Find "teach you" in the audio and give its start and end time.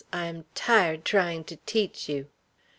1.57-2.27